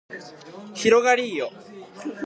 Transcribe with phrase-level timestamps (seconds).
[0.73, 1.51] 広がりーよ